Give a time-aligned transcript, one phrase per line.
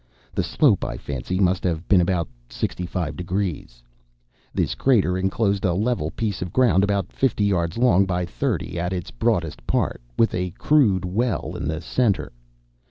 [0.33, 3.83] (The slope, I fancy, must have been about 65 degrees.)
[4.51, 8.93] This crater enclosed a level piece of ground about fifty yards long by thirty at
[8.93, 12.31] its broadest part, with a crude well in the centre.